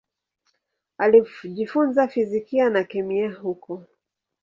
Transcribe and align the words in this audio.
Alijifunza 0.97 2.07
fizikia 2.07 2.69
na 2.69 2.83
kemia 2.83 3.31
huko. 3.33 3.83